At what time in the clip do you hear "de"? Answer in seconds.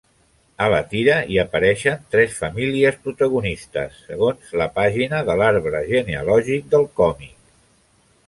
5.29-5.35